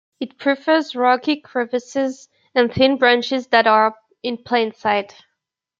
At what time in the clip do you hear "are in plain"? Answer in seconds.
3.67-4.71